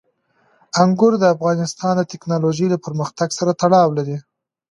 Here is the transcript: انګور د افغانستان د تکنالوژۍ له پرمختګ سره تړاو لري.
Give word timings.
انګور 0.83 1.13
د 1.19 1.23
افغانستان 1.35 1.93
د 1.97 2.01
تکنالوژۍ 2.11 2.67
له 2.73 2.77
پرمختګ 2.85 3.29
سره 3.39 3.51
تړاو 3.61 3.89
لري. 3.97 4.17